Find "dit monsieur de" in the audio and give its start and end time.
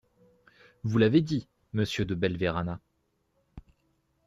1.21-2.15